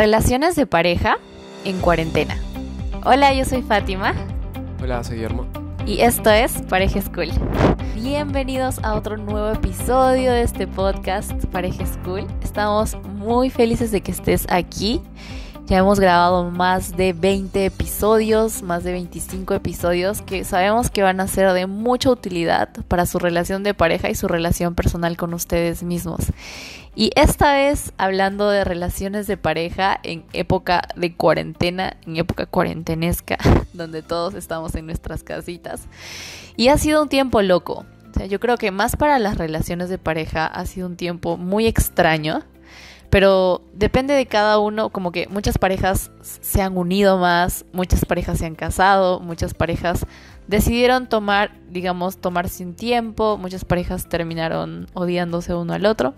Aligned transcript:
Relaciones 0.00 0.56
de 0.56 0.64
pareja 0.64 1.18
en 1.66 1.78
cuarentena. 1.78 2.34
Hola, 3.04 3.34
yo 3.34 3.44
soy 3.44 3.60
Fátima. 3.60 4.14
Hola, 4.82 5.04
soy 5.04 5.16
Guillermo. 5.16 5.46
Y 5.84 6.00
esto 6.00 6.30
es 6.30 6.62
Pareja 6.70 7.02
School. 7.02 7.28
Bienvenidos 7.94 8.78
a 8.82 8.94
otro 8.94 9.18
nuevo 9.18 9.50
episodio 9.50 10.32
de 10.32 10.40
este 10.40 10.66
podcast 10.66 11.44
Pareja 11.52 11.84
School. 11.84 12.26
Estamos 12.42 12.96
muy 13.18 13.50
felices 13.50 13.90
de 13.90 14.00
que 14.00 14.12
estés 14.12 14.46
aquí. 14.48 15.02
Ya 15.70 15.78
hemos 15.78 16.00
grabado 16.00 16.50
más 16.50 16.96
de 16.96 17.12
20 17.12 17.64
episodios, 17.64 18.60
más 18.64 18.82
de 18.82 18.90
25 18.90 19.54
episodios 19.54 20.20
que 20.20 20.42
sabemos 20.42 20.90
que 20.90 21.04
van 21.04 21.20
a 21.20 21.28
ser 21.28 21.52
de 21.52 21.68
mucha 21.68 22.10
utilidad 22.10 22.70
para 22.88 23.06
su 23.06 23.20
relación 23.20 23.62
de 23.62 23.72
pareja 23.72 24.10
y 24.10 24.16
su 24.16 24.26
relación 24.26 24.74
personal 24.74 25.16
con 25.16 25.32
ustedes 25.32 25.84
mismos. 25.84 26.22
Y 26.96 27.12
esta 27.14 27.52
vez 27.52 27.92
hablando 27.98 28.50
de 28.50 28.64
relaciones 28.64 29.28
de 29.28 29.36
pareja 29.36 30.00
en 30.02 30.24
época 30.32 30.88
de 30.96 31.14
cuarentena, 31.14 31.96
en 32.04 32.16
época 32.16 32.46
cuarentenesca, 32.46 33.38
donde 33.72 34.02
todos 34.02 34.34
estamos 34.34 34.74
en 34.74 34.86
nuestras 34.86 35.22
casitas. 35.22 35.82
Y 36.56 36.66
ha 36.66 36.78
sido 36.78 37.00
un 37.00 37.08
tiempo 37.08 37.42
loco. 37.42 37.86
O 38.20 38.24
yo 38.24 38.40
creo 38.40 38.56
que 38.56 38.72
más 38.72 38.96
para 38.96 39.20
las 39.20 39.38
relaciones 39.38 39.88
de 39.88 39.98
pareja 39.98 40.46
ha 40.46 40.66
sido 40.66 40.88
un 40.88 40.96
tiempo 40.96 41.36
muy 41.36 41.68
extraño 41.68 42.42
pero 43.10 43.62
depende 43.74 44.14
de 44.14 44.26
cada 44.26 44.60
uno, 44.60 44.90
como 44.90 45.10
que 45.10 45.26
muchas 45.28 45.58
parejas 45.58 46.12
se 46.22 46.62
han 46.62 46.78
unido 46.78 47.18
más, 47.18 47.64
muchas 47.72 48.04
parejas 48.04 48.38
se 48.38 48.46
han 48.46 48.54
casado, 48.54 49.18
muchas 49.18 49.52
parejas 49.52 50.06
decidieron 50.46 51.08
tomar, 51.08 51.52
digamos, 51.70 52.18
tomarse 52.18 52.64
un 52.64 52.74
tiempo, 52.74 53.36
muchas 53.36 53.64
parejas 53.64 54.08
terminaron 54.08 54.86
odiándose 54.94 55.54
uno 55.54 55.72
al 55.72 55.86
otro, 55.86 56.14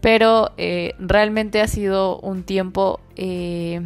pero 0.00 0.52
eh, 0.56 0.94
realmente 0.98 1.60
ha 1.60 1.68
sido 1.68 2.18
un 2.20 2.44
tiempo 2.44 2.98
eh, 3.16 3.82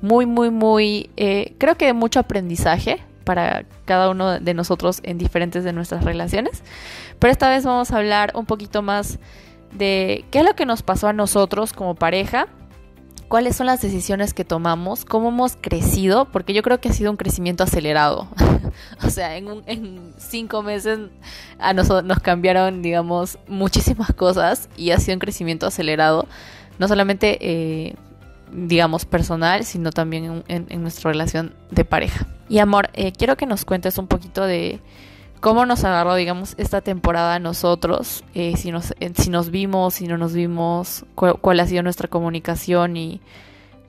muy, 0.00 0.24
muy, 0.24 0.50
muy, 0.50 1.10
eh, 1.18 1.54
creo 1.58 1.76
que 1.76 1.86
de 1.86 1.92
mucho 1.92 2.18
aprendizaje 2.18 3.02
para 3.24 3.66
cada 3.84 4.10
uno 4.10 4.40
de 4.40 4.54
nosotros 4.54 5.00
en 5.02 5.18
diferentes 5.18 5.64
de 5.64 5.72
nuestras 5.74 6.02
relaciones, 6.04 6.62
pero 7.18 7.30
esta 7.30 7.50
vez 7.50 7.64
vamos 7.64 7.92
a 7.92 7.98
hablar 7.98 8.32
un 8.34 8.46
poquito 8.46 8.80
más 8.80 9.18
de 9.72 10.24
qué 10.30 10.40
es 10.40 10.44
lo 10.44 10.54
que 10.54 10.66
nos 10.66 10.82
pasó 10.82 11.08
a 11.08 11.12
nosotros 11.12 11.72
como 11.72 11.94
pareja, 11.94 12.48
cuáles 13.32 13.56
son 13.56 13.66
las 13.66 13.80
decisiones 13.80 14.34
que 14.34 14.44
tomamos, 14.44 15.06
cómo 15.06 15.30
hemos 15.30 15.56
crecido, 15.58 16.26
porque 16.26 16.52
yo 16.52 16.62
creo 16.62 16.80
que 16.82 16.90
ha 16.90 16.92
sido 16.92 17.10
un 17.10 17.16
crecimiento 17.16 17.64
acelerado. 17.64 18.28
o 19.02 19.08
sea, 19.08 19.38
en, 19.38 20.12
cinco 20.18 20.62
meses 20.62 20.98
a 21.58 21.72
nosotros 21.72 22.04
nos 22.04 22.18
cambiaron, 22.18 22.82
digamos, 22.82 23.38
muchísimas 23.48 24.12
cosas 24.12 24.68
y 24.76 24.90
ha 24.90 24.98
sido 24.98 25.14
un 25.14 25.20
crecimiento 25.20 25.66
acelerado, 25.66 26.26
no 26.78 26.88
solamente, 26.88 27.38
eh, 27.40 27.94
digamos, 28.52 29.06
personal, 29.06 29.64
sino 29.64 29.92
también 29.92 30.44
en, 30.48 30.82
nuestra 30.82 31.10
relación 31.10 31.54
de 31.70 31.86
pareja. 31.86 32.26
Y 32.50 32.58
amor, 32.58 32.90
eh, 32.92 33.12
quiero 33.12 33.38
que 33.38 33.46
nos 33.46 33.64
cuentes 33.64 33.96
un 33.96 34.08
poquito 34.08 34.44
de 34.44 34.78
cómo 35.42 35.66
nos 35.66 35.82
agarró, 35.82 36.14
digamos, 36.14 36.54
esta 36.56 36.80
temporada 36.82 37.34
a 37.34 37.38
nosotros, 37.40 38.24
eh, 38.32 38.56
si, 38.56 38.70
nos, 38.70 38.94
eh, 39.00 39.12
si 39.14 39.28
nos 39.28 39.50
vimos, 39.50 39.94
si 39.94 40.06
no 40.06 40.16
nos 40.16 40.32
vimos, 40.34 41.04
cuál, 41.16 41.58
ha 41.58 41.66
sido 41.66 41.82
nuestra 41.82 42.06
comunicación 42.06 42.96
y 42.96 43.20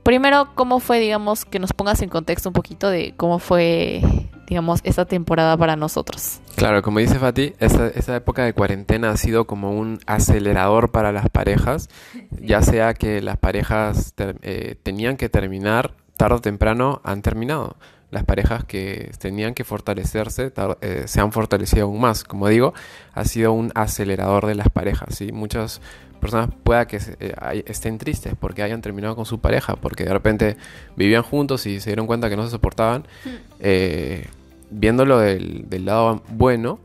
primero 0.02 0.50
cómo 0.56 0.80
fue, 0.80 1.00
digamos, 1.00 1.46
que 1.46 1.60
nos 1.60 1.72
pongas 1.72 2.02
en 2.02 2.10
contexto 2.10 2.50
un 2.50 2.54
poquito 2.54 2.90
de 2.90 3.14
cómo 3.18 3.38
fue, 3.38 4.02
digamos, 4.48 4.80
esta 4.84 5.06
temporada 5.06 5.56
para 5.56 5.76
nosotros. 5.76 6.40
Claro, 6.56 6.82
como 6.82 6.98
dice 6.98 7.20
Fati, 7.20 7.54
esta, 7.60 8.16
época 8.16 8.46
de 8.46 8.54
cuarentena 8.54 9.12
ha 9.12 9.18
sido 9.18 9.46
como 9.46 9.78
un 9.78 10.00
acelerador 10.08 10.90
para 10.90 11.12
las 11.12 11.30
parejas, 11.30 11.88
ya 12.32 12.64
sea 12.64 12.96
que 12.96 13.22
las 13.22 13.38
parejas 13.38 14.16
eh, 14.42 14.76
tenían 14.82 15.18
que 15.18 15.30
terminar 15.30 15.94
tarde 16.18 16.38
o 16.38 16.42
temprano, 16.42 17.00
han 17.04 17.22
terminado 17.22 17.76
las 18.14 18.24
parejas 18.24 18.64
que 18.64 19.12
tenían 19.20 19.54
que 19.54 19.64
fortalecerse 19.64 20.54
eh, 20.82 21.04
se 21.06 21.20
han 21.20 21.32
fortalecido 21.32 21.86
aún 21.86 22.00
más. 22.00 22.24
Como 22.24 22.48
digo, 22.48 22.74
ha 23.14 23.26
sido 23.26 23.52
un 23.54 23.72
acelerador 23.76 24.46
de 24.46 24.56
las 24.56 24.70
parejas. 24.70 25.16
¿sí? 25.16 25.32
Muchas 25.32 25.82
personas 26.22 26.50
pueda 26.64 26.88
que 26.88 27.00
eh, 27.20 27.64
estén 27.68 27.98
tristes 27.98 28.36
porque 28.40 28.64
hayan 28.64 28.82
terminado 28.82 29.16
con 29.16 29.26
su 29.26 29.40
pareja, 29.40 29.76
porque 29.76 30.06
de 30.06 30.14
repente 30.14 30.58
vivían 30.96 31.24
juntos 31.24 31.66
y 31.66 31.80
se 31.80 31.90
dieron 31.90 32.08
cuenta 32.08 32.30
que 32.30 32.38
no 32.38 32.44
se 32.46 32.52
soportaban. 32.52 33.08
Hmm. 33.26 33.30
Eh, 33.60 34.28
viéndolo 34.70 35.20
del, 35.20 35.68
lado 35.84 36.24
bueno, 36.30 36.80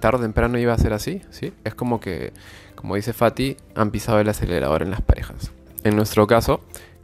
tarde 0.00 0.18
o 0.18 0.20
temprano 0.22 0.58
iba 0.58 0.72
a 0.72 0.78
ser 0.78 0.94
así. 0.94 1.20
¿sí? 1.30 1.52
Es 1.64 1.74
como 1.74 2.00
que, 2.00 2.32
como 2.74 2.96
dice 2.96 3.12
Fati, 3.12 3.56
han 3.74 3.90
pisado 3.90 4.18
el 4.18 4.28
acelerador 4.28 4.82
en 4.82 4.90
las 4.90 5.02
parejas. 5.02 5.52
En 5.84 5.96
nuestro 5.96 6.26
caso, 6.26 6.60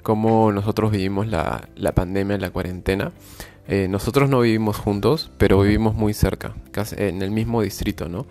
cómo 0.09 0.53
nosotros 0.53 0.91
vivimos 0.91 1.27
la, 1.27 1.69
la 1.77 1.93
pandemia, 1.93 2.39
la 2.39 2.49
cuarentena. 2.49 3.13
Eh, 3.67 3.89
nosotros 3.91 4.31
no 4.31 4.41
vivimos 4.41 4.79
juntos, 4.79 5.31
pero 5.37 5.61
vivimos 5.61 5.95
muy 5.95 6.15
cerca, 6.15 6.55
casi 6.71 6.97
en 6.99 7.21
el 7.21 7.31
mismo 7.31 7.61
distrito, 7.61 8.09
¿no? 8.09 8.25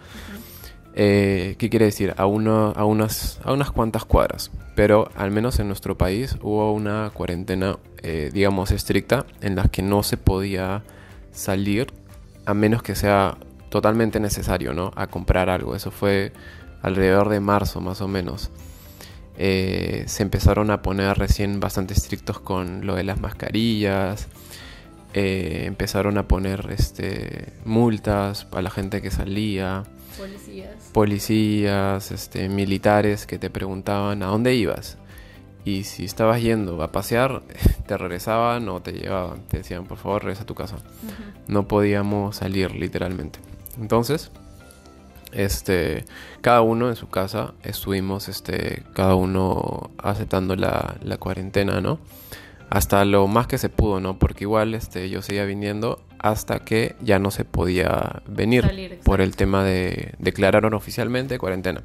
Eh, 0.96 1.54
¿Qué 1.60 1.70
quiere 1.70 1.86
decir? 1.86 2.16
A, 2.18 2.26
uno, 2.26 2.74
a, 2.76 2.84
unas, 2.84 3.40
a 3.44 3.54
unas 3.54 3.70
cuantas 3.70 4.06
cuadras. 4.06 4.50
Pero 4.74 5.12
al 5.16 5.30
menos 5.30 5.60
en 5.60 5.68
nuestro 5.68 5.96
país 6.00 6.36
hubo 6.42 6.74
una 6.74 7.12
cuarentena, 7.14 7.78
eh, 8.02 8.32
digamos, 8.34 8.72
estricta, 8.72 9.28
en 9.42 9.56
la 9.56 9.66
que 9.66 9.84
no 9.84 10.02
se 10.02 10.18
podía 10.18 10.82
salir 11.32 11.94
a 12.48 12.56
menos 12.56 12.82
que 12.82 12.96
sea 12.96 13.38
totalmente 13.70 14.20
necesario, 14.20 14.74
¿no? 14.74 14.94
A 14.96 15.06
comprar 15.06 15.52
algo. 15.52 15.76
Eso 15.76 15.92
fue 15.92 16.34
alrededor 16.82 17.30
de 17.30 17.40
marzo, 17.40 17.82
más 17.82 18.02
o 18.02 18.08
menos. 18.08 18.50
Eh, 19.38 20.04
se 20.08 20.24
empezaron 20.24 20.72
a 20.72 20.82
poner 20.82 21.18
recién 21.18 21.60
bastante 21.60 21.94
estrictos 21.94 22.40
con 22.40 22.86
lo 22.86 22.96
de 22.96 23.04
las 23.04 23.20
mascarillas. 23.22 24.28
Eh, 25.14 25.64
empezaron 25.66 26.18
a 26.18 26.28
poner 26.28 26.68
este, 26.72 27.54
multas 27.66 28.48
a 28.52 28.62
la 28.62 28.70
gente 28.70 29.02
que 29.02 29.12
salía. 29.12 29.84
Policías. 30.18 30.90
Policías, 30.92 32.12
este, 32.12 32.50
militares 32.50 33.28
que 33.28 33.38
te 33.38 33.50
preguntaban 33.50 34.24
a 34.24 34.28
dónde 34.28 34.56
ibas. 34.56 34.98
Y 35.66 35.84
si 35.84 36.06
estabas 36.06 36.42
yendo 36.42 36.82
a 36.82 36.92
pasear, 36.92 37.44
te 37.88 37.98
regresaban 37.98 38.68
o 38.70 38.82
te 38.82 38.94
llevaban. 38.94 39.42
Te 39.48 39.58
decían, 39.58 39.86
por 39.86 39.98
favor, 39.98 40.24
regresa 40.24 40.44
a 40.44 40.46
tu 40.48 40.56
casa. 40.56 40.78
No 41.48 41.68
podíamos 41.68 42.38
salir, 42.38 42.74
literalmente. 42.74 43.40
Entonces, 43.80 44.32
este, 45.38 46.04
cada 46.42 46.62
uno 46.62 46.90
en 46.90 46.96
su 46.96 47.10
casa 47.10 47.54
estuvimos, 47.64 48.28
este, 48.28 48.84
cada 48.94 49.14
uno 49.14 49.92
aceptando 50.00 50.56
la, 50.56 50.98
cuarentena, 51.20 51.80
¿no? 51.80 52.00
Hasta 52.72 53.06
lo 53.06 53.28
más 53.28 53.46
que 53.46 53.60
se 53.60 53.70
pudo, 53.70 54.00
¿no? 54.00 54.18
Porque 54.18 54.46
igual, 54.46 54.74
este, 54.74 55.10
yo 55.10 55.22
seguía 55.22 55.46
viniendo 55.46 56.02
hasta 56.18 56.60
que 56.60 56.96
ya 57.02 57.20
no 57.20 57.30
se 57.30 57.46
podía 57.46 58.24
venir 58.28 59.00
por 59.04 59.22
el 59.22 59.36
tema 59.36 59.64
de 59.64 60.16
declararon 60.18 60.74
oficialmente 60.74 61.38
cuarentena. 61.38 61.84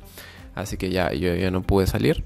Así 0.54 0.78
que 0.78 0.90
ya, 0.90 1.12
yo 1.12 1.34
ya 1.34 1.50
no 1.50 1.62
pude 1.62 1.86
salir. 1.86 2.24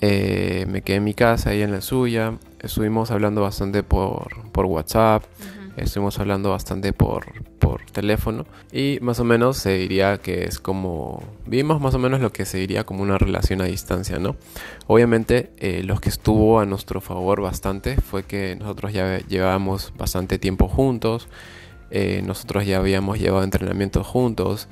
Eh, 0.00 0.66
me 0.68 0.82
quedé 0.82 0.96
en 0.96 1.04
mi 1.04 1.14
casa 1.14 1.54
y 1.54 1.62
en 1.62 1.70
la 1.70 1.80
suya. 1.80 2.38
Estuvimos 2.58 3.12
hablando 3.12 3.40
bastante 3.40 3.84
por, 3.84 4.50
por 4.50 4.66
WhatsApp. 4.66 5.22
Estuvimos 5.76 6.18
hablando 6.20 6.50
bastante 6.50 6.92
por, 6.92 7.26
teléfono 7.92 8.44
y 8.72 8.98
más 9.00 9.20
o 9.20 9.24
menos 9.24 9.56
se 9.56 9.70
diría 9.70 10.18
que 10.18 10.44
es 10.44 10.58
como 10.58 11.22
vimos 11.46 11.80
más 11.80 11.94
o 11.94 11.98
menos 11.98 12.20
lo 12.20 12.32
que 12.32 12.44
se 12.44 12.58
diría 12.58 12.84
como 12.84 13.02
una 13.02 13.18
relación 13.18 13.60
a 13.60 13.64
distancia 13.64 14.18
no 14.18 14.36
obviamente 14.86 15.52
eh, 15.58 15.82
lo 15.84 15.98
que 15.98 16.08
estuvo 16.08 16.60
a 16.60 16.66
nuestro 16.66 17.00
favor 17.00 17.40
bastante 17.40 17.96
fue 18.00 18.24
que 18.24 18.56
nosotros 18.56 18.92
ya 18.92 19.18
llevábamos 19.18 19.92
bastante 19.96 20.38
tiempo 20.38 20.68
juntos 20.68 21.28
eh, 21.90 22.22
nosotros 22.24 22.66
ya 22.66 22.78
habíamos 22.78 23.18
llevado 23.18 23.44
entrenamiento 23.44 24.02
juntos 24.02 24.68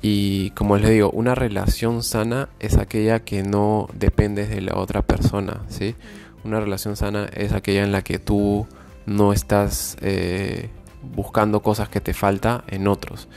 y 0.00 0.50
como 0.50 0.76
les 0.76 0.90
digo 0.90 1.10
una 1.10 1.34
relación 1.34 2.02
sana 2.02 2.48
es 2.60 2.76
aquella 2.76 3.20
que 3.20 3.42
no 3.42 3.88
depende 3.94 4.46
de 4.46 4.60
la 4.60 4.76
otra 4.76 5.02
persona 5.02 5.62
sí 5.68 5.96
una 6.44 6.60
relación 6.60 6.96
sana 6.96 7.28
es 7.34 7.52
aquella 7.52 7.82
en 7.82 7.92
la 7.92 8.02
que 8.02 8.18
tú 8.18 8.66
no 9.06 9.32
estás 9.32 9.96
eh, 10.00 10.70
buscando 11.02 11.62
cosas 11.62 11.88
que 11.88 12.00
te 12.00 12.14
falta 12.14 12.64
en 12.68 12.86
otros. 12.86 13.28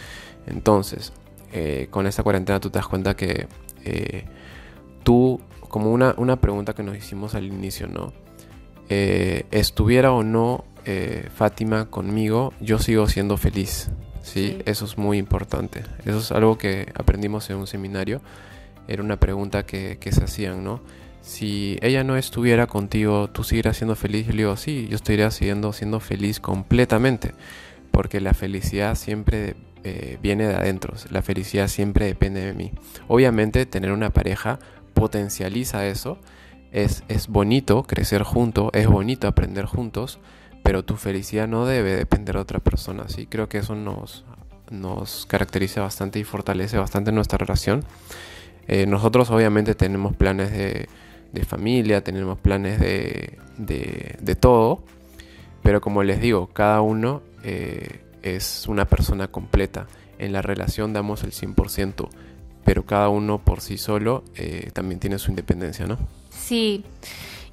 Entonces, 0.47 1.13
eh, 1.53 1.87
con 1.89 2.07
esta 2.07 2.23
cuarentena 2.23 2.59
tú 2.59 2.69
te 2.69 2.79
das 2.79 2.87
cuenta 2.87 3.15
que 3.15 3.47
eh, 3.83 4.25
tú, 5.03 5.41
como 5.69 5.91
una, 5.91 6.13
una, 6.17 6.37
pregunta 6.37 6.73
que 6.73 6.83
nos 6.83 6.97
hicimos 6.97 7.35
al 7.35 7.45
inicio, 7.45 7.87
¿no? 7.87 8.13
estuviera 8.87 10.11
o 10.11 10.21
no 10.21 10.63
Fátima 11.35 11.85
conmigo, 11.89 12.53
yo 12.61 12.77
sigo 12.77 13.07
siendo 13.07 13.35
feliz. 13.37 13.89
¿sí? 14.21 14.59
Eso 14.65 14.85
es 14.85 14.99
muy 14.99 15.17
importante. 15.17 15.83
Eso 16.05 16.19
es 16.19 16.31
algo 16.31 16.59
que 16.59 16.91
aprendimos 16.93 17.49
en 17.49 17.57
un 17.57 17.65
seminario. 17.65 18.21
Era 18.87 19.01
una 19.01 19.17
pregunta 19.19 19.65
que, 19.65 19.97
que 19.97 20.11
se 20.11 20.23
hacían, 20.23 20.63
¿no? 20.63 20.81
Si 21.25 21.79
ella 21.81 22.03
no 22.03 22.17
estuviera 22.17 22.67
contigo, 22.67 23.31
¿tú 23.31 23.43
seguirías 23.43 23.77
siendo 23.77 23.95
feliz? 23.95 24.27
Y 24.29 24.31
le 24.31 24.43
digo, 24.43 24.55
sí, 24.57 24.87
yo 24.87 24.95
estaría 24.95 25.31
siendo, 25.31 25.73
siendo 25.73 25.99
feliz 25.99 26.39
completamente, 26.39 27.33
porque 27.89 28.21
la 28.21 28.35
felicidad 28.35 28.93
siempre 28.93 29.55
eh, 29.83 30.19
viene 30.21 30.45
de 30.45 30.53
adentro, 30.53 30.93
la 31.09 31.23
felicidad 31.23 31.67
siempre 31.67 32.05
depende 32.05 32.41
de 32.41 32.53
mí. 32.53 32.73
Obviamente 33.07 33.65
tener 33.65 33.91
una 33.91 34.11
pareja 34.11 34.59
potencializa 34.93 35.87
eso, 35.87 36.19
es, 36.71 37.03
es 37.07 37.27
bonito 37.27 37.81
crecer 37.83 38.21
juntos, 38.21 38.69
es 38.73 38.85
bonito 38.85 39.27
aprender 39.27 39.65
juntos, 39.65 40.19
pero 40.61 40.85
tu 40.85 40.95
felicidad 40.95 41.47
no 41.47 41.65
debe 41.65 41.95
depender 41.95 42.35
de 42.35 42.41
otra 42.41 42.59
persona. 42.59 43.09
¿sí? 43.09 43.25
Creo 43.25 43.49
que 43.49 43.57
eso 43.57 43.73
nos, 43.73 44.25
nos 44.69 45.25
caracteriza 45.25 45.81
bastante 45.81 46.19
y 46.19 46.23
fortalece 46.23 46.77
bastante 46.77 47.11
nuestra 47.11 47.39
relación. 47.39 47.83
Eh, 48.67 48.85
nosotros 48.85 49.31
obviamente 49.31 49.73
tenemos 49.73 50.15
planes 50.15 50.51
de, 50.51 50.87
familia, 51.43 52.03
tenemos 52.03 52.37
planes 52.39 52.79
de, 52.79 53.37
de, 53.57 54.35
todo, 54.35 54.83
pero 55.63 55.81
como 55.81 56.03
les 56.03 56.21
digo, 56.21 56.47
cada 56.47 56.81
uno 56.81 57.21
eh, 57.43 58.01
es 58.21 58.65
una 58.67 58.85
persona 58.85 59.27
completa. 59.27 59.87
En 60.17 60.31
la 60.31 60.41
relación 60.41 60.93
damos 60.93 61.23
el 61.23 61.31
100%, 61.31 62.07
pero 62.63 62.85
cada 62.85 63.09
uno 63.09 63.39
por 63.39 63.61
sí 63.61 63.77
solo 63.77 64.23
eh, 64.35 64.69
también 64.73 64.99
tiene 64.99 65.19
su 65.19 65.31
independencia, 65.31 65.85
¿no? 65.85 65.97
Sí. 66.29 66.83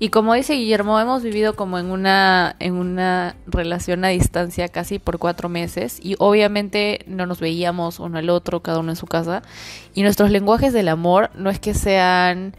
Y 0.03 0.09
como 0.09 0.35
dice 0.35 0.55
Guillermo, 0.55 0.99
hemos 0.99 1.23
vivido 1.23 1.55
como 1.55 1.79
en 1.79 1.87
una, 1.87 2.57
en 2.59 2.75
una 2.75 3.37
relación 3.47 4.05
a 4.05 4.09
distancia 4.09 4.69
casi 4.69 4.99
por 4.99 5.21
cuatro 5.21 5.49
meses 5.49 6.01
y 6.03 6.17
obviamente 6.19 7.05
no 7.07 7.25
nos 7.25 7.39
veíamos 7.39 8.01
uno 8.01 8.19
al 8.19 8.29
otro, 8.29 8.61
cada 8.61 8.81
uno 8.81 8.91
en 8.91 8.97
su 8.97 9.07
casa. 9.07 9.43
Y 9.95 10.03
nuestros 10.03 10.33
lenguajes 10.33 10.73
del 10.73 10.89
amor 10.89 11.31
no 11.37 11.51
es 11.51 11.61
que 11.61 11.73
sean 11.73 12.57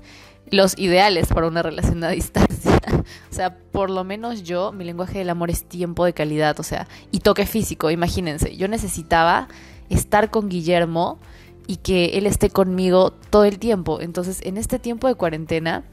los 0.54 0.78
ideales 0.78 1.28
para 1.28 1.48
una 1.48 1.64
relación 1.64 2.04
a 2.04 2.10
distancia. 2.10 2.80
o 3.32 3.34
sea, 3.34 3.58
por 3.58 3.90
lo 3.90 4.04
menos 4.04 4.44
yo, 4.44 4.72
mi 4.72 4.84
lenguaje 4.84 5.18
del 5.18 5.32
amor 5.32 5.50
es 5.50 5.64
tiempo 5.64 6.06
de 6.06 6.14
calidad, 6.14 6.60
o 6.60 6.64
sea, 6.64 6.88
y 7.12 7.22
toque 7.22 7.48
físico, 7.48 7.90
imagínense. 7.90 8.56
Yo 8.56 8.68
necesitaba 8.68 9.48
estar 9.90 10.30
con 10.30 10.50
Guillermo 10.50 11.18
y 11.66 11.78
que 11.78 12.18
él 12.18 12.28
esté 12.28 12.52
conmigo 12.52 13.12
todo 13.32 13.46
el 13.46 13.58
tiempo. 13.58 14.00
Entonces, 14.00 14.42
en 14.44 14.58
este 14.58 14.78
tiempo 14.78 15.08
de 15.08 15.16
cuarentena, 15.16 15.86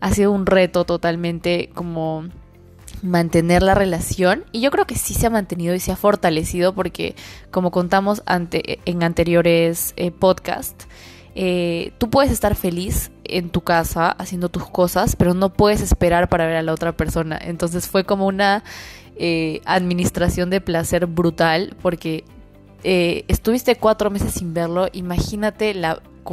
ha 0.00 0.12
sido 0.12 0.32
un 0.32 0.46
reto 0.46 0.84
totalmente 0.84 1.70
como 1.74 2.24
mantener 3.02 3.62
la 3.62 3.74
relación 3.74 4.44
y 4.50 4.60
yo 4.60 4.70
creo 4.70 4.86
que 4.86 4.96
sí 4.96 5.14
se 5.14 5.26
ha 5.26 5.30
mantenido 5.30 5.74
y 5.74 5.80
se 5.80 5.92
ha 5.92 5.96
fortalecido 5.96 6.74
porque 6.74 7.14
como 7.50 7.70
contamos 7.70 8.22
ante, 8.26 8.80
en 8.84 9.02
anteriores 9.02 9.94
eh, 9.96 10.10
podcasts, 10.10 10.86
eh, 11.34 11.92
tú 11.98 12.10
puedes 12.10 12.30
estar 12.30 12.54
feliz 12.54 13.10
en 13.24 13.50
tu 13.50 13.60
casa 13.60 14.10
haciendo 14.10 14.48
tus 14.48 14.66
cosas, 14.68 15.16
pero 15.16 15.34
no 15.34 15.50
puedes 15.52 15.80
esperar 15.80 16.28
para 16.28 16.46
ver 16.46 16.56
a 16.56 16.62
la 16.62 16.72
otra 16.72 16.92
persona. 16.92 17.38
Entonces 17.40 17.88
fue 17.88 18.04
como 18.04 18.26
una 18.26 18.64
eh, 19.16 19.60
administración 19.64 20.50
de 20.50 20.60
placer 20.60 21.06
brutal 21.06 21.76
porque 21.82 22.24
estuviste 22.82 23.76
cuatro 23.76 24.10
meses 24.10 24.32
sin 24.32 24.54
verlo, 24.54 24.88
imagínate 24.92 25.74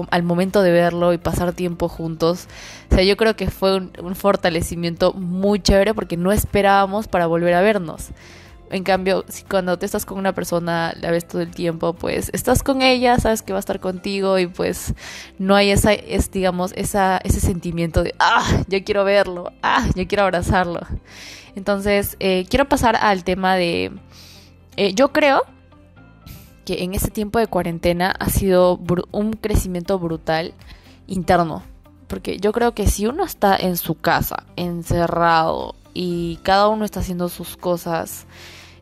al 0.09 0.23
momento 0.23 0.61
de 0.61 0.71
verlo 0.71 1.13
y 1.13 1.17
pasar 1.17 1.53
tiempo 1.53 1.89
juntos. 1.89 2.47
O 2.91 2.95
sea, 2.95 3.03
yo 3.03 3.17
creo 3.17 3.35
que 3.35 3.49
fue 3.49 3.77
un, 3.77 4.15
fortalecimiento 4.15 5.13
muy 5.13 5.59
chévere 5.59 5.93
porque 5.93 6.17
no 6.17 6.31
esperábamos 6.31 7.07
para 7.07 7.27
volver 7.27 7.53
a 7.53 7.61
vernos. 7.61 8.09
En 8.69 8.83
cambio, 8.83 9.23
si 9.29 9.43
cuando 9.43 9.77
te 9.79 9.85
estás 9.85 10.05
con 10.05 10.17
una 10.17 10.33
persona, 10.33 10.93
la 10.99 11.11
ves 11.11 11.27
todo 11.27 11.41
el 11.41 11.51
tiempo, 11.51 11.93
pues 11.93 12.29
estás 12.33 12.63
con 12.63 12.81
ella, 12.81 13.19
sabes 13.19 13.41
que 13.41 13.53
va 13.53 13.59
a 13.59 13.61
estar 13.61 13.79
contigo 13.79 14.37
y 14.39 14.47
pues 14.47 14.93
no 15.39 15.55
hay 15.55 15.71
esa, 15.71 15.93
es, 15.93 16.31
digamos, 16.31 16.73
esa, 16.75 17.17
ese 17.23 17.39
sentimiento 17.39 18.03
de, 18.03 18.13
ah, 18.19 18.45
yo 18.67 18.83
quiero 18.83 19.03
verlo, 19.03 19.53
ah, 19.61 19.87
yo 19.95 20.07
quiero 20.07 20.23
abrazarlo. 20.23 20.81
Entonces, 21.55 22.17
eh, 22.19 22.45
quiero 22.49 22.67
pasar 22.67 22.97
al 22.97 23.23
tema 23.23 23.55
de, 23.55 23.91
eh, 24.75 24.93
yo 24.93 25.13
creo 25.13 25.43
que 26.65 26.83
en 26.83 26.93
este 26.93 27.09
tiempo 27.09 27.39
de 27.39 27.47
cuarentena 27.47 28.13
ha 28.19 28.29
sido 28.29 28.77
un 29.11 29.33
crecimiento 29.33 29.97
brutal 29.97 30.53
interno. 31.07 31.63
Porque 32.07 32.37
yo 32.39 32.51
creo 32.51 32.73
que 32.73 32.87
si 32.87 33.05
uno 33.05 33.23
está 33.23 33.55
en 33.55 33.77
su 33.77 33.95
casa, 33.95 34.43
encerrado, 34.55 35.75
y 35.97 36.37
cada 36.43 36.67
uno 36.67 36.85
está 36.85 36.99
haciendo 36.99 37.27
sus 37.27 37.57
cosas, 37.57 38.27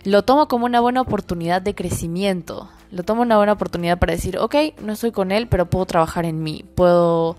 lo 0.04 0.24
tomo 0.24 0.50
como 0.50 0.66
una 0.66 0.82
buena 0.82 1.00
oportunidad 1.00 1.62
de 1.62 1.74
crecimiento. 1.74 2.68
Lo 2.92 3.04
tomo 3.04 3.22
una 3.22 3.38
buena 3.38 3.54
oportunidad 3.54 3.98
para 4.00 4.14
decir, 4.14 4.38
ok, 4.38 4.56
no 4.82 4.92
estoy 4.92 5.12
con 5.12 5.32
él, 5.32 5.48
pero 5.48 5.70
puedo 5.70 5.86
trabajar 5.86 6.26
en 6.26 6.44
mí. 6.44 6.66
Puedo 6.76 7.38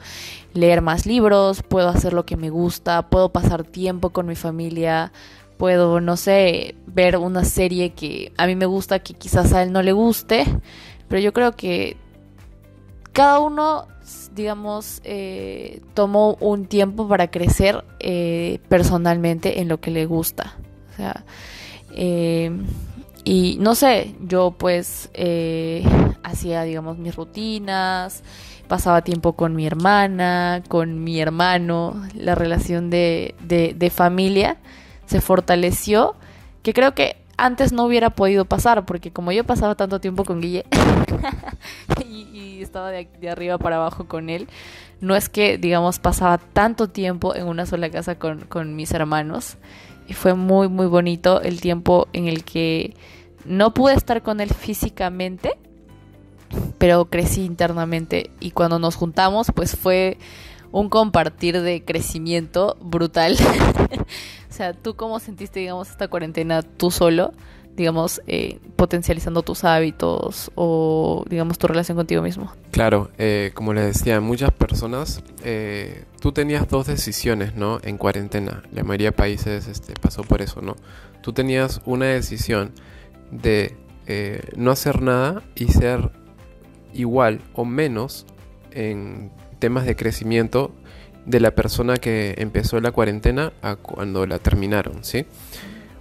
leer 0.54 0.80
más 0.80 1.04
libros, 1.04 1.62
puedo 1.62 1.90
hacer 1.90 2.14
lo 2.14 2.24
que 2.24 2.38
me 2.38 2.48
gusta, 2.48 3.10
puedo 3.10 3.28
pasar 3.28 3.64
tiempo 3.64 4.10
con 4.10 4.26
mi 4.26 4.34
familia, 4.34 5.12
puedo, 5.58 6.00
no 6.00 6.16
sé, 6.16 6.74
ver 6.86 7.18
una 7.18 7.44
serie 7.44 7.90
que 7.90 8.32
a 8.38 8.46
mí 8.46 8.56
me 8.56 8.66
gusta, 8.66 9.00
que 9.00 9.12
quizás 9.12 9.52
a 9.52 9.62
él 9.62 9.72
no 9.72 9.82
le 9.82 9.92
guste, 9.92 10.46
pero 11.06 11.20
yo 11.20 11.34
creo 11.34 11.52
que 11.52 11.98
cada 13.12 13.40
uno, 13.40 13.88
digamos, 14.36 15.00
eh, 15.02 15.80
tomó 15.94 16.36
un 16.40 16.66
tiempo 16.66 17.08
para 17.08 17.28
crecer 17.28 17.84
eh, 17.98 18.60
personalmente 18.68 19.60
en 19.60 19.68
lo 19.68 19.80
que 19.80 19.90
le 19.90 20.04
gusta. 20.06 20.54
O 20.92 20.96
sea, 20.96 21.24
eh, 21.92 22.50
y 23.24 23.56
no 23.58 23.74
sé, 23.74 24.14
yo 24.20 24.54
pues 24.56 25.10
hacía, 26.22 26.62
digamos, 26.62 26.98
mis 26.98 27.16
rutinas, 27.16 28.22
pasaba 28.68 29.02
tiempo 29.02 29.32
con 29.32 29.56
mi 29.56 29.66
hermana, 29.66 30.62
con 30.68 31.02
mi 31.02 31.18
hermano, 31.18 32.06
la 32.14 32.34
relación 32.34 32.90
de, 32.90 33.34
de, 33.42 33.74
de 33.76 33.90
familia 33.90 34.58
se 35.06 35.20
fortaleció, 35.20 36.14
que 36.62 36.72
creo 36.72 36.94
que 36.94 37.16
antes 37.36 37.72
no 37.72 37.84
hubiera 37.84 38.10
podido 38.10 38.44
pasar, 38.44 38.84
porque 38.86 39.12
como 39.12 39.32
yo 39.32 39.44
pasaba 39.44 39.74
tanto 39.74 40.00
tiempo 40.00 40.24
con 40.24 40.40
Guille 40.40 40.64
y, 42.08 42.62
estaba 42.62 42.90
de, 42.90 43.08
arriba 43.30 43.58
para 43.58 43.76
abajo 43.76 44.06
con 44.06 44.30
él, 44.30 44.48
no 45.00 45.14
es 45.14 45.28
que, 45.28 45.58
digamos, 45.58 45.98
pasaba 45.98 46.38
tanto 46.38 46.88
tiempo 46.88 47.34
en 47.34 47.46
una 47.46 47.66
sola 47.66 47.90
casa 47.90 48.16
con 48.16 48.76
mis 48.76 48.92
hermanos. 48.92 49.56
Y 50.08 50.14
fue 50.14 50.34
muy, 50.34 50.68
muy 50.68 50.86
bonito 50.86 51.40
el 51.40 51.60
tiempo 51.60 52.08
en 52.12 52.28
el 52.28 52.44
que 52.44 52.94
no 53.44 53.74
pude 53.74 53.94
estar 53.94 54.22
con 54.22 54.40
él 54.40 54.50
físicamente, 54.50 55.56
pero 56.78 57.06
crecí 57.06 57.44
internamente. 57.44 58.30
Y 58.40 58.52
cuando 58.52 58.78
nos 58.78 58.96
juntamos, 58.96 59.50
pues 59.54 59.76
fue 59.76 60.18
un 60.72 60.88
compartir 60.88 61.60
de 61.62 61.84
crecimiento 61.84 62.76
brutal. 62.80 63.36
o 64.50 64.52
sea, 64.52 64.72
¿tú 64.72 64.94
cómo 64.94 65.18
sentiste, 65.18 65.60
digamos, 65.60 65.90
esta 65.90 66.08
cuarentena 66.08 66.62
tú 66.62 66.90
solo? 66.90 67.32
digamos, 67.76 68.22
eh, 68.26 68.58
potencializando 68.74 69.42
tus 69.42 69.62
hábitos 69.64 70.50
o, 70.54 71.24
digamos, 71.28 71.58
tu 71.58 71.66
relación 71.66 71.96
contigo 71.96 72.22
mismo. 72.22 72.52
Claro, 72.70 73.10
eh, 73.18 73.52
como 73.54 73.74
les 73.74 73.84
decía, 73.86 74.20
muchas 74.20 74.50
personas, 74.50 75.22
eh, 75.44 76.04
tú 76.20 76.32
tenías 76.32 76.68
dos 76.68 76.86
decisiones, 76.86 77.54
¿no? 77.54 77.78
En 77.82 77.98
cuarentena. 77.98 78.62
La 78.72 78.82
mayoría 78.82 79.08
de 79.08 79.12
países 79.12 79.68
este, 79.68 79.92
pasó 80.00 80.22
por 80.22 80.40
eso, 80.40 80.62
¿no? 80.62 80.76
Tú 81.22 81.32
tenías 81.32 81.82
una 81.84 82.06
decisión 82.06 82.72
de 83.30 83.76
no 84.56 84.70
hacer 84.70 85.02
nada 85.02 85.42
y 85.56 85.66
ser 85.66 86.12
igual 86.94 87.40
o 87.54 87.64
menos 87.64 88.24
en 88.70 89.32
temas 89.58 89.86
de 89.86 89.96
crecimiento 89.96 90.72
de 91.24 91.40
la 91.40 91.50
persona 91.52 91.96
que 91.96 92.34
empezó 92.38 92.80
la 92.80 92.92
cuarentena 92.92 93.52
a 93.62 93.76
cuando 93.76 94.26
la 94.26 94.38
terminaron, 94.38 95.04
¿sí? 95.04 95.26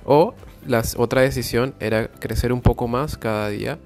O 0.06 0.36
la 0.68 0.84
otra 0.98 1.22
decisión 1.22 1.74
era 1.80 2.08
crecer 2.08 2.54
un 2.54 2.62
poco 2.62 2.88
más 2.88 3.18
cada 3.18 3.50
día 3.50 3.80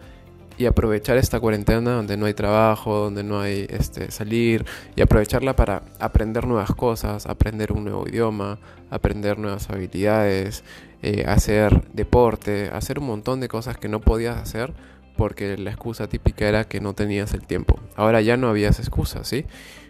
y 0.57 0.65
aprovechar 0.65 1.17
esta 1.17 1.39
cuarentena 1.39 1.93
donde 1.93 2.17
no 2.17 2.25
hay 2.25 2.33
trabajo, 2.33 2.97
donde 2.97 3.23
no 3.23 3.39
hay 3.39 3.65
este, 3.69 4.11
salir 4.11 4.65
y 4.97 5.01
aprovecharla 5.01 5.55
para 5.55 5.83
aprender 5.99 6.45
nuevas 6.45 6.75
cosas, 6.75 7.25
aprender 7.27 7.71
un 7.71 7.85
nuevo 7.85 8.05
idioma, 8.05 8.59
aprender 8.89 9.39
nuevas 9.39 9.69
habilidades, 9.69 10.65
eh, 11.01 11.23
hacer 11.25 11.89
deporte, 11.93 12.69
hacer 12.73 12.99
un 12.99 13.07
montón 13.07 13.39
de 13.39 13.47
cosas 13.47 13.77
que 13.77 13.87
no 13.87 14.01
podías 14.01 14.35
hacer 14.35 14.73
porque 15.19 15.57
la 15.57 15.71
excusa 15.71 16.07
típica 16.07 16.47
era 16.47 16.63
que 16.63 16.79
no 16.79 16.93
tenías 16.93 17.33
el 17.33 17.45
tiempo. 17.45 17.77
Ahora 17.97 18.21
ya 18.21 18.37
no 18.37 18.47
habías 18.47 18.79
excusas, 18.79 19.27
¿sí? 19.27 19.45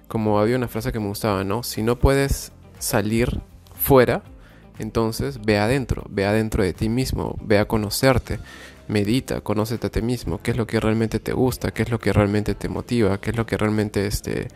Como 0.08 0.40
había 0.40 0.56
una 0.56 0.68
frase 0.68 0.92
que 0.92 1.00
me 1.00 1.06
gustaba, 1.06 1.44
¿no? 1.44 1.62
Si 1.62 1.84
no 1.84 2.00
puedes 2.00 2.52
salir 2.80 3.40
fuera, 3.76 4.24
entonces 4.80 5.40
ve 5.40 5.60
adentro, 5.60 6.04
ve 6.10 6.26
adentro 6.26 6.64
de 6.64 6.74
ti 6.74 6.90
mismo, 6.90 7.38
ve 7.44 7.60
a 7.60 7.68
conocerte, 7.68 8.40
medita, 8.88 9.42
conócete 9.42 9.86
a 9.86 9.92
ti 9.92 10.02
mismo, 10.02 10.42
qué 10.42 10.50
es 10.50 10.58
lo 10.58 10.66
que 10.66 10.80
realmente 10.80 11.20
te 11.20 11.34
gusta, 11.34 11.70
qué 11.70 11.84
es 11.84 11.92
lo 11.92 12.00
que 12.00 12.12
realmente 12.12 12.56
te 12.56 12.68
motiva, 12.68 13.22
qué 13.22 13.30
es 13.30 13.38
lo 13.38 13.46
que 13.46 13.56
realmente 13.56 14.08
este, 14.08 14.48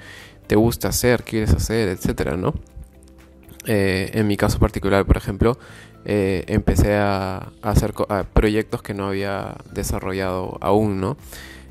te 0.48 0.56
gusta 0.56 0.88
hacer, 0.88 1.24
quieres 1.24 1.52
hacer, 1.52 1.88
etcétera, 1.88 2.36
¿no? 2.36 2.56
Eh, 3.68 4.10
en 4.16 4.26
mi 4.26 4.38
caso 4.38 4.58
particular, 4.58 5.06
por 5.06 5.18
ejemplo, 5.18 5.60
eh, 6.06 6.44
empecé 6.48 6.96
a, 6.96 7.52
hacer 7.62 7.94
proyectos 8.34 8.82
que 8.82 8.94
no 8.94 9.08
había 9.08 9.56
desarrollado 9.72 10.58
aún, 10.62 11.00
¿no? 11.00 11.18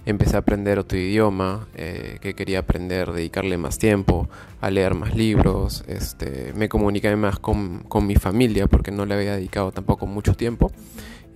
Empecé 0.05 0.37
a 0.37 0.41
aprender 0.41 0.79
otro 0.79 0.99
idioma 0.99 1.69
eh, 1.75 2.19
que 2.21 2.35
quería 2.35 2.61
aprender, 2.61 3.13
dedicarle 3.13 3.57
más 3.57 3.79
tiempo, 3.79 4.29
a 4.61 4.71
leer 4.71 4.95
más 4.95 5.15
libros, 5.15 5.85
este, 5.87 6.53
me 6.57 6.69
comuniqué 6.69 7.15
más 7.15 7.39
con, 7.39 7.85
mi 8.03 8.17
familia 8.17 8.67
porque 8.67 8.91
no 8.91 9.07
le 9.07 9.15
había 9.15 9.37
dedicado 9.37 9.71
tampoco 9.71 10.07
mucho 10.07 10.35
tiempo. 10.35 10.73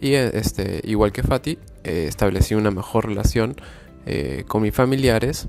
Y 0.00 0.14
este, 0.14 0.80
igual 0.84 1.12
que 1.12 1.22
Fati, 1.22 1.58
establecí 1.84 2.54
una 2.54 2.70
mejor 2.70 3.06
relación 3.06 3.56
con 4.46 4.62
mis 4.62 4.74
familiares 4.74 5.48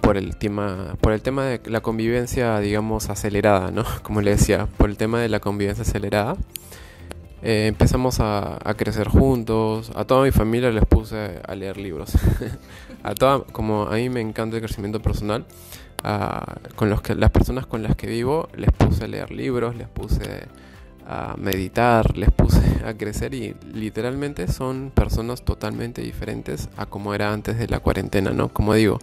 por 0.00 0.16
el 0.16 0.36
tema, 0.36 0.96
por 1.00 1.12
el 1.12 1.22
tema 1.22 1.44
de 1.44 1.60
la 1.66 1.80
convivencia, 1.80 2.58
digamos, 2.60 3.10
acelerada, 3.10 3.70
¿no? 3.70 3.84
Como 4.02 4.20
le 4.20 4.32
decía, 4.32 4.66
por 4.76 4.90
el 4.90 4.96
tema 4.96 5.20
de 5.20 5.28
la 5.28 5.40
convivencia 5.40 5.82
acelerada. 5.82 6.36
Eh, 7.42 7.66
empezamos 7.68 8.18
a, 8.20 8.58
crecer 8.76 9.08
juntos. 9.08 9.92
A 9.94 10.04
toda 10.04 10.24
mi 10.24 10.32
familia 10.32 10.70
les 10.70 10.84
puse 10.86 11.40
a 11.46 11.54
leer 11.54 11.76
libros. 11.76 12.12
a 13.02 13.14
toda, 13.14 13.40
como 13.52 13.82
a 13.82 13.94
mí 13.94 14.08
me 14.08 14.20
encanta 14.20 14.56
el 14.56 14.62
crecimiento 14.62 15.00
personal, 15.00 15.44
con 16.76 16.90
los 16.90 17.02
que 17.02 17.14
las 17.14 17.30
personas 17.30 17.66
con 17.66 17.82
las 17.82 17.96
que 17.96 18.06
vivo 18.06 18.48
les 18.56 18.70
puse 18.70 19.04
a 19.04 19.08
leer 19.08 19.32
libros, 19.32 19.74
les 19.76 19.88
puse 19.88 20.46
a 21.08 21.34
meditar, 21.38 22.16
les 22.18 22.30
puse 22.30 22.60
a 22.84 22.94
crecer 22.94 23.32
y 23.34 23.56
literalmente 23.72 24.46
son 24.46 24.92
personas 24.94 25.42
totalmente 25.42 26.02
diferentes 26.02 26.68
a 26.76 26.86
como 26.86 27.14
era 27.14 27.32
antes 27.32 27.58
de 27.58 27.66
la 27.66 27.80
cuarentena, 27.80 28.30
¿no? 28.30 28.50
Como 28.50 28.74
digo, 28.74 28.98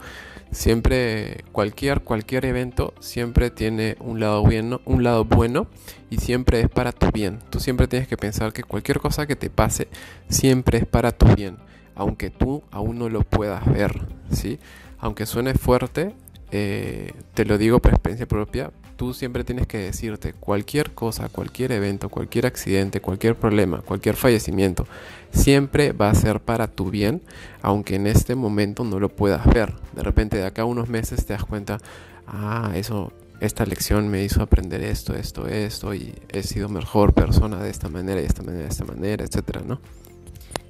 siempre 0.51 1.43
cualquier 1.51 2.01
cualquier 2.01 2.45
evento 2.45 2.93
siempre 2.99 3.49
tiene 3.49 3.97
un 3.99 4.19
lado 4.19 4.43
bueno, 4.43 4.81
un 4.85 5.03
lado 5.03 5.25
bueno 5.25 5.67
y 6.11 6.17
siempre 6.17 6.61
es 6.61 6.69
para 6.69 6.91
tu 6.91 7.11
bien. 7.11 7.39
Tú 7.49 7.59
siempre 7.59 7.87
tienes 7.87 8.07
que 8.07 8.17
pensar 8.17 8.53
que 8.53 8.63
cualquier 8.63 8.99
cosa 8.99 9.25
que 9.25 9.35
te 9.35 9.49
pase 9.49 9.87
siempre 10.29 10.77
es 10.77 10.85
para 10.85 11.11
tu 11.11 11.25
bien, 11.35 11.57
aunque 11.95 12.29
tú 12.29 12.63
aún 12.69 12.99
no 12.99 13.09
lo 13.09 13.21
puedas 13.21 13.65
ver, 13.65 14.07
¿sí? 14.31 14.59
Aunque 14.99 15.25
suene 15.25 15.55
fuerte, 15.55 16.15
eh, 16.51 17.11
te 17.33 17.45
lo 17.45 17.57
digo 17.57 17.79
por 17.79 17.91
experiencia 17.91 18.27
propia, 18.27 18.71
tú 18.95 19.13
siempre 19.13 19.43
tienes 19.43 19.67
que 19.67 19.77
decirte 19.77 20.33
cualquier 20.33 20.91
cosa, 20.93 21.29
cualquier 21.29 21.71
evento, 21.71 22.09
cualquier 22.09 22.45
accidente, 22.45 23.01
cualquier 23.01 23.35
problema, 23.35 23.81
cualquier 23.81 24.15
fallecimiento, 24.15 24.87
siempre 25.31 25.91
va 25.91 26.09
a 26.09 26.15
ser 26.15 26.39
para 26.39 26.67
tu 26.67 26.89
bien, 26.89 27.21
aunque 27.61 27.95
en 27.95 28.07
este 28.07 28.35
momento 28.35 28.83
no 28.83 28.99
lo 28.99 29.09
puedas 29.09 29.45
ver. 29.45 29.73
De 29.93 30.03
repente 30.03 30.37
de 30.37 30.45
acá 30.45 30.63
a 30.63 30.65
unos 30.65 30.89
meses 30.89 31.25
te 31.25 31.33
das 31.33 31.43
cuenta, 31.43 31.79
ah, 32.27 32.71
eso, 32.75 33.11
esta 33.39 33.65
lección 33.65 34.07
me 34.07 34.23
hizo 34.23 34.41
aprender 34.41 34.81
esto, 34.81 35.13
esto, 35.13 35.47
esto, 35.47 35.93
y 35.93 36.13
he 36.29 36.43
sido 36.43 36.69
mejor 36.69 37.13
persona 37.13 37.61
de 37.61 37.69
esta 37.69 37.89
manera, 37.89 38.21
de 38.21 38.27
esta 38.27 38.43
manera, 38.43 38.63
de 38.63 38.69
esta 38.69 38.85
manera, 38.85 39.23
etcétera, 39.25 39.61
¿no? 39.65 39.79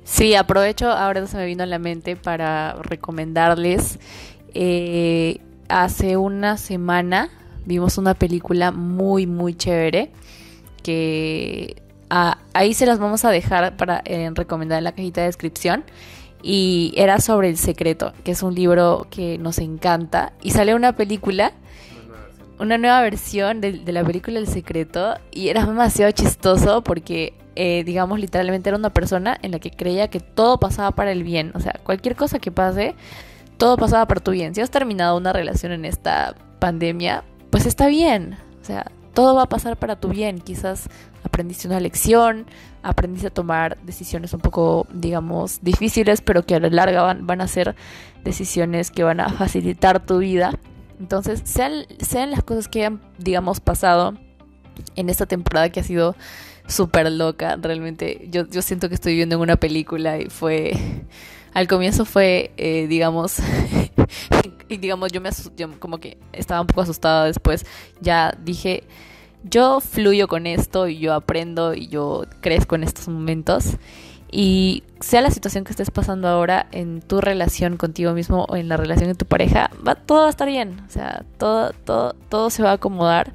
Sí, 0.04 0.36
aprovecho, 0.36 0.92
ahora 0.92 1.26
se 1.26 1.36
me 1.38 1.46
vino 1.48 1.64
a 1.64 1.66
la 1.66 1.80
mente 1.80 2.16
para 2.16 2.74
recomendarles. 2.74 3.98
Eh, 4.54 5.42
hace 5.68 6.16
una 6.16 6.58
semana 6.58 7.30
vimos 7.66 7.98
una 7.98 8.14
película 8.14 8.72
muy, 8.72 9.28
muy 9.28 9.56
chévere 9.56 10.12
que 10.86 11.82
ah, 12.12 12.38
ahí 12.54 12.76
se 12.76 12.86
las 12.86 13.00
vamos 13.00 13.26
a 13.26 13.32
dejar 13.32 13.76
para 13.76 14.02
eh, 14.06 14.30
recomendar 14.34 14.78
en 14.78 14.84
la 14.84 14.92
cajita 14.92 15.22
de 15.22 15.28
descripción. 15.28 15.84
Y 16.44 16.94
era 16.96 17.20
sobre 17.22 17.50
El 17.50 17.58
Secreto, 17.58 18.14
que 18.24 18.32
es 18.32 18.44
un 18.44 18.54
libro 18.54 19.08
que 19.10 19.40
nos 19.40 19.58
encanta. 19.58 20.34
Y 20.44 20.52
sale 20.52 20.76
una 20.76 20.96
película, 20.96 21.54
una 22.60 22.78
nueva 22.78 23.02
versión 23.02 23.62
de, 23.62 23.82
la 23.92 24.04
película 24.04 24.38
El 24.38 24.48
Secreto. 24.48 25.16
Y 25.32 25.48
era 25.48 25.66
demasiado 25.66 26.12
chistoso 26.12 26.84
porque, 26.84 27.34
eh, 27.56 27.84
digamos, 27.84 28.20
literalmente 28.20 28.70
era 28.70 28.78
una 28.78 28.92
persona 28.92 29.40
en 29.42 29.50
la 29.50 29.60
que 29.60 29.72
creía 29.72 30.10
que 30.12 30.20
todo 30.20 30.60
pasaba 30.60 30.92
para 30.92 31.12
el 31.12 31.24
bien. 31.24 31.52
O 31.56 31.60
sea, 31.60 31.80
cualquier 31.84 32.16
cosa 32.16 32.38
que 32.38 32.52
pase, 32.52 32.94
todo 33.58 33.76
pasaba 33.76 34.08
para 34.08 34.22
tu 34.22 34.30
bien. 34.30 34.54
Si 34.54 34.62
has 34.62 34.70
terminado 34.70 35.18
una 35.18 35.34
relación 35.34 35.72
en 35.72 35.84
esta 35.84 36.36
pandemia, 36.60 37.24
pues 37.56 37.66
está 37.66 37.88
bien. 37.88 38.38
O 38.62 38.66
sea, 38.66 38.92
todo 39.14 39.34
va 39.34 39.44
a 39.44 39.46
pasar 39.48 39.78
para 39.78 39.96
tu 39.96 40.10
bien. 40.10 40.40
Quizás 40.40 40.90
aprendiste 41.24 41.70
una 41.70 41.80
lección, 41.80 42.48
aprendiste 42.84 43.28
a 43.28 43.30
tomar 43.30 43.78
decisiones 43.84 44.34
un 44.34 44.42
poco, 44.42 44.86
digamos, 44.92 45.60
difíciles, 45.62 46.20
pero 46.20 46.46
que 46.46 46.56
a 46.56 46.60
la 46.60 46.68
larga 46.68 47.02
van, 47.02 47.26
van 47.26 47.40
a 47.40 47.48
ser 47.48 47.74
decisiones 48.26 48.92
que 48.92 49.06
van 49.06 49.22
a 49.22 49.30
facilitar 49.30 50.06
tu 50.06 50.18
vida. 50.18 50.60
Entonces, 51.00 51.44
sean, 51.46 51.86
sean 52.02 52.30
las 52.30 52.44
cosas 52.44 52.68
que 52.68 52.80
hayan, 52.80 53.00
digamos, 53.20 53.62
pasado 53.62 54.16
en 54.98 55.08
esta 55.08 55.26
temporada 55.26 55.70
que 55.70 55.80
ha 55.80 55.84
sido 55.84 56.14
súper 56.68 57.10
loca. 57.10 57.56
Realmente, 57.56 58.28
yo, 58.30 58.46
yo 58.50 58.62
siento 58.62 58.90
que 58.90 58.96
estoy 58.96 59.14
viviendo 59.14 59.36
en 59.36 59.42
una 59.44 59.56
película 59.56 60.18
y 60.20 60.26
fue. 60.26 60.74
Al 61.56 61.70
comienzo 61.70 62.04
fue, 62.04 62.52
eh, 62.58 62.86
digamos, 62.88 63.38
y 64.68 64.76
digamos, 64.76 65.10
yo 65.14 65.22
me 65.22 65.30
asusté, 65.30 65.66
como 65.80 66.00
que 66.00 66.18
estaba 66.34 66.60
un 66.60 66.68
poco 66.68 66.82
asustada 66.82 67.24
después, 67.24 67.66
ya 68.02 68.38
dije, 68.44 68.84
yo 69.42 69.80
fluyo 69.80 70.28
con 70.28 70.48
esto 70.48 70.90
y 70.90 71.00
yo 71.00 71.14
aprendo 71.14 71.74
y 71.74 71.88
yo 71.88 72.26
crezco 72.42 72.76
en 72.76 72.84
estos 72.84 73.08
momentos. 73.08 73.78
Y 74.30 74.84
sea 75.00 75.22
la 75.22 75.32
situación 75.32 75.64
que 75.64 75.72
estés 75.72 75.92
pasando 75.92 76.28
ahora 76.28 76.68
en 76.74 77.02
tu 77.02 77.22
relación 77.22 77.78
contigo 77.78 78.12
mismo 78.12 78.44
o 78.50 78.58
en 78.58 78.68
la 78.68 78.76
relación 78.76 79.08
de 79.08 79.16
tu 79.16 79.26
pareja, 79.26 79.72
va, 79.88 79.96
todo 79.96 80.24
va 80.24 80.28
a 80.28 80.32
estar 80.32 80.50
bien. 80.50 80.82
O 80.86 80.90
sea, 80.90 81.24
todo, 81.38 81.72
todo, 81.86 82.18
todo 82.28 82.50
se 82.50 82.64
va 82.64 82.72
a 82.72 82.74
acomodar 82.74 83.34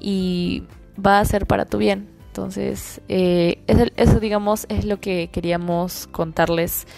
y 0.00 0.64
va 0.98 1.20
a 1.20 1.24
ser 1.24 1.46
para 1.46 1.66
tu 1.66 1.78
bien. 1.78 2.08
Entonces, 2.26 3.00
eh, 3.08 3.62
eso, 3.68 3.84
eso, 3.94 4.18
digamos, 4.18 4.66
es 4.68 4.84
lo 4.84 4.98
que 4.98 5.28
queríamos 5.30 6.08
contarles 6.08 6.88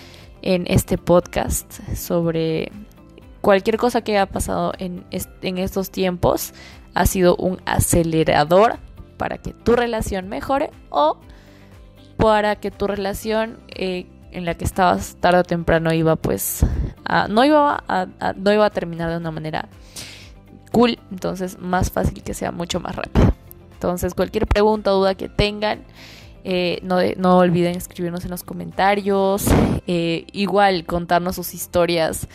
en 0.47 0.65
este 0.69 0.97
podcast 0.97 1.73
sobre 1.97 2.71
cualquier 3.41 3.79
cosa 3.79 4.03
que 4.03 4.13
haya 4.13 4.27
pasado 4.27 4.73
en, 4.79 5.05
en 5.11 5.59
estos 5.59 5.91
tiempos 5.91 6.55
ha 6.95 7.05
sido 7.07 7.35
un 7.35 7.61
acelerador 7.67 8.79
para 9.17 9.39
que 9.39 9.53
tu 9.53 9.75
relación 9.75 10.29
mejore 10.29 10.71
o 10.89 11.19
para 12.17 12.55
que 12.55 12.71
tu 12.71 12.87
relación 12.87 13.59
eh, 13.75 14.07
en 14.31 14.45
la 14.45 14.55
que 14.55 14.65
estabas 14.65 15.17
tarde 15.17 15.41
o 15.41 15.43
temprano 15.43 15.93
iba 15.93 16.15
pues 16.15 16.65
no 17.29 17.45
iba 17.45 17.83
a, 17.89 18.07
no 18.37 18.53
iba 18.53 18.67
a 18.67 18.71
terminar 18.71 19.11
de 19.11 19.17
una 19.17 19.33
manera 19.33 19.69
cool 20.71 20.97
entonces 21.11 21.59
más 21.59 21.91
fácil 21.91 22.23
que 22.23 22.35
sea 22.35 22.53
mucho 22.53 22.79
más 22.79 22.95
rápido. 22.95 23.35
Entonces 23.73 24.15
cualquier 24.15 24.47
pregunta 24.47 24.93
duda 24.93 25.17
que 25.17 25.29
tengan 25.29 25.83
eh, 26.49 26.79
no, 26.85 26.99
no, 27.17 27.39
olviden 27.39 27.75
escribirnos 27.75 28.25
en 28.25 28.31
los 28.31 28.45
comentarios 28.45 29.47
eh, 29.89 30.27
igual 30.31 30.85
contarnos 30.87 31.35
sus 31.35 31.55
historias 31.55 32.29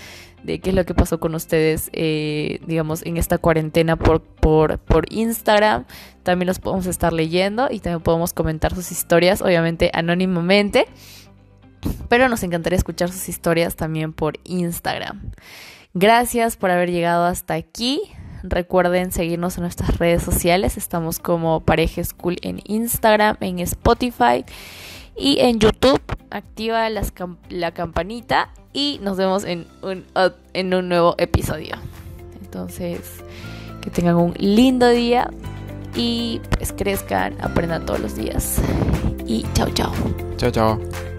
de 0.44 0.60
qué 0.60 0.72
es 0.72 0.76
lo 0.76 0.86
que 0.86 0.94
pasó 0.94 1.22
con 1.22 1.34
ustedes, 1.34 1.90
eh, 1.94 2.60
digamos, 2.68 3.06
en 3.06 3.16
esta 3.16 3.38
cuarentena 3.38 3.96
por, 3.96 4.22
por, 4.22 4.80
por 4.80 5.06
Instagram. 5.14 5.86
También 6.24 6.48
los 6.48 6.60
podemos 6.60 6.88
estar 6.88 7.14
leyendo 7.14 7.70
y 7.72 7.80
también 7.80 8.02
podemos 8.02 8.34
comentar 8.34 8.76
sus 8.76 8.92
historias, 8.92 9.42
obviamente 9.42 9.92
anónimamente. 9.94 10.88
Pero 12.10 12.28
nos 12.28 12.44
encantaría 12.44 12.76
escuchar 12.76 13.14
sus 13.14 13.30
historias 13.30 13.78
también 13.78 14.12
por 14.12 14.40
Instagram. 14.44 15.32
Gracias 15.94 16.58
por 16.58 16.70
haber 16.70 16.92
llegado 16.92 17.26
hasta 17.28 17.54
aquí. 17.54 18.02
Recuerden 18.44 19.12
seguirnos 19.12 19.58
en 19.58 19.64
nuestras 19.64 19.98
redes 19.98 20.24
sociales. 20.24 20.78
Estamos 20.78 21.20
como 21.20 21.62
Pareja 21.62 22.04
School 22.04 22.38
en 22.42 22.62
Instagram, 22.66 23.38
en 23.40 23.60
Spotify 23.60 24.46
y 25.16 25.40
en 25.40 25.60
YouTube. 25.60 26.02
Activa 26.30 26.90
la 26.90 27.72
campanita 27.72 28.50
y 28.74 29.00
nos 29.02 29.18
vemos 29.18 29.44
en 29.44 29.68
un, 29.82 30.06
en 30.54 30.74
un 30.74 30.90
nuevo 30.90 31.16
episodio. 31.18 31.76
Entonces, 32.42 33.24
que 33.82 33.90
tengan 33.90 34.16
un 34.16 34.34
lindo 34.38 34.90
día 34.90 35.30
y 35.96 36.42
pues 36.58 36.72
crezcan, 36.74 37.36
aprendan 37.42 37.86
todos 37.86 38.00
los 38.00 38.16
días. 38.16 38.60
Y 39.26 39.46
chao, 39.54 39.70
chao. 39.74 39.92
Chao, 40.38 40.52
chao. 40.52 41.11